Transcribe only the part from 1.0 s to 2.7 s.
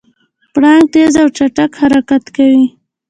او چټک حرکت کوي.